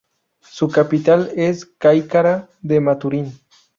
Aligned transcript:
Su 0.39 0.67
capital 0.67 1.31
es 1.35 1.63
Caicara 1.77 2.49
de 2.63 2.79
Maturín. 2.81 3.39